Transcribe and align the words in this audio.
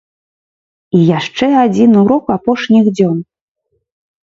І 0.99 1.01
яшчэ 1.09 1.51
адзін 1.65 1.91
урок 2.03 2.23
апошніх 2.39 2.91
дзён. 2.95 3.15